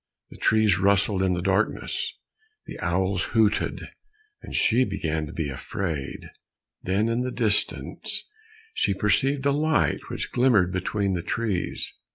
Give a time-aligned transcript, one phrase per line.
[0.31, 2.17] The trees rustled in the darkness,
[2.65, 3.87] the owls hooted,
[4.41, 6.31] and she began to be afraid.
[6.81, 8.23] Then in the distance
[8.73, 11.93] she perceived a light which glimmered between the trees.